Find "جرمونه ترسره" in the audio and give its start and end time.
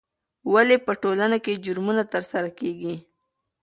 1.65-2.49